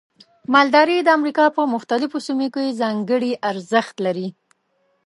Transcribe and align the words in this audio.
مالداري 0.53 0.97
د 1.03 1.09
امریکا 1.17 1.45
په 1.55 1.61
مختلفو 1.73 2.17
سیمو 2.27 2.47
کې 2.53 2.77
ځانګړي 2.81 3.31
ارزښت 3.49 3.95
لري. 4.05 4.27